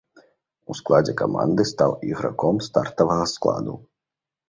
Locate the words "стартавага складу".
2.71-3.81